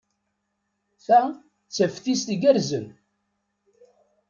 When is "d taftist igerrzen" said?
1.67-2.85